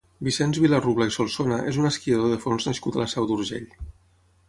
Vicenç 0.27 0.59
Vilarrubla 0.63 1.07
i 1.09 1.13
Solsona 1.17 1.61
és 1.73 1.79
un 1.83 1.91
esquiador 1.91 2.35
de 2.35 2.43
fons 2.49 2.69
nascut 2.71 2.99
a 3.01 3.05
la 3.07 3.11
Seu 3.17 3.33
d'Urgell. 3.33 3.73